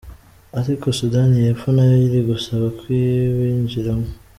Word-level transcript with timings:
Ariko 0.59 0.85
Sudani 0.99 1.37
y’Epfo 1.45 1.67
nayo 1.75 1.95
iri 2.07 2.19
gusaba 2.29 2.65
kuwinjiramo. 2.77 4.09